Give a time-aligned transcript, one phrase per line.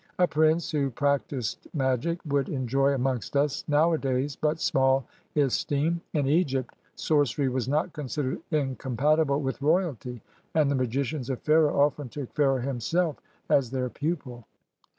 [0.17, 6.73] A prince who practiced magic would enjoy amongst us nowadays but small esteem: in Egypt,
[6.95, 10.23] sorcery was not considered incompatible with royalty,
[10.55, 14.45] and the magicians of Pharaoh often took Pharaoh him self as their pupil.